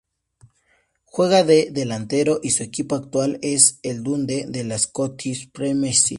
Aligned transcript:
Juega 1.05 1.43
de 1.43 1.69
delantero 1.69 2.39
y 2.41 2.49
su 2.49 2.63
equipo 2.63 2.95
actual 2.95 3.37
es 3.43 3.77
el 3.83 4.01
Dundee 4.01 4.45
de 4.47 4.63
la 4.63 4.79
Scottish 4.79 5.51
Premiership. 5.51 6.09